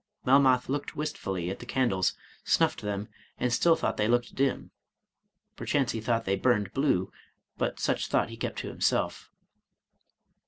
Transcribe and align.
Melmoth 0.25 0.67
looked 0.67 0.95
wistfully 0.95 1.51
at 1.51 1.59
the 1.59 1.65
candles, 1.67 2.15
snuffed 2.43 2.81
them, 2.81 3.07
and 3.37 3.53
still 3.53 3.75
thought 3.75 3.97
they 3.97 4.07
looked 4.07 4.33
dim, 4.33 4.71
(perchance 5.55 5.91
he 5.91 6.01
thought 6.01 6.25
they 6.25 6.35
burned 6.35 6.73
blue, 6.73 7.11
but 7.59 7.79
such 7.79 8.07
thought 8.07 8.29
he 8.31 8.35
kept 8.35 8.57
to 8.57 8.67
himself). 8.67 9.29